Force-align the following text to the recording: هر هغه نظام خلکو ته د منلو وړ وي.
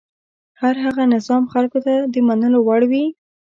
هر 0.61 0.75
هغه 0.85 1.03
نظام 1.15 1.43
خلکو 1.53 1.79
ته 1.85 1.93
د 2.13 2.15
منلو 2.27 2.59
وړ 2.67 2.81
وي. 2.91 3.05